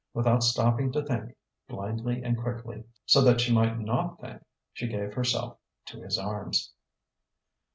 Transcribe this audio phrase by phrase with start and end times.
[0.15, 1.35] Without stopping to think
[1.67, 4.41] blindly and quickly, so that she might not think
[4.73, 6.73] she gave herself to his arms.